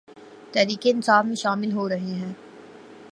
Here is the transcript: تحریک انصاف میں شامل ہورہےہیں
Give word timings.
تحریک 0.53 0.87
انصاف 0.87 1.25
میں 1.25 1.35
شامل 1.35 1.71
ہورہےہیں 1.71 2.33